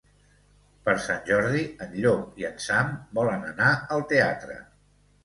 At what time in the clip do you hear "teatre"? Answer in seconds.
4.15-4.57